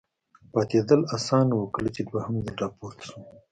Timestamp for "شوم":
3.09-3.25